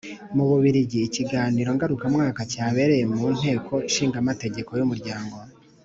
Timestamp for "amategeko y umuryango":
4.23-5.37